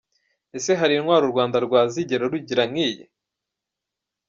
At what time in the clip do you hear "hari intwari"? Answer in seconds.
0.79-1.23